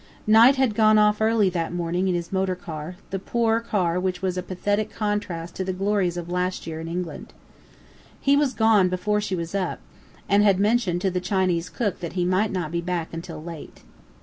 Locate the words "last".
6.27-6.65